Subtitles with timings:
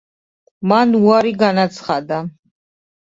[0.71, 2.23] მან უარი განაცხადა.